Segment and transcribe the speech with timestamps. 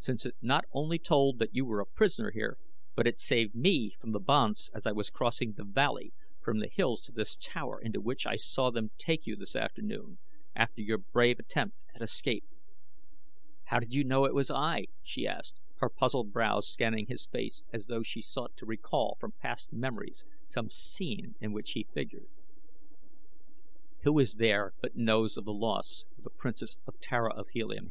[0.00, 2.58] "Since it not only told that you were a prisoner here;
[2.96, 6.12] but it saved me from the banths as I was crossing the valley
[6.42, 10.18] from the hills to this tower into which I saw them take you this afternoon
[10.56, 12.42] after your brave attempt at escape."
[13.66, 17.62] "How did you know it was I?" she asked, her puzzled brows scanning his face
[17.72, 22.26] as though she sought to recall from past memories some scene in which he figured.
[24.02, 27.86] "Who is there but knows of the loss of the Princess Tara of Helium?"